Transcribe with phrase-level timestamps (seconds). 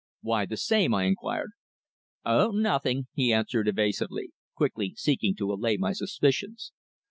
[0.21, 1.51] "Why the same?" I inquired.
[2.25, 6.71] "Oh, nothing!" he answered evasively, quickly seeking to allay my suspicions.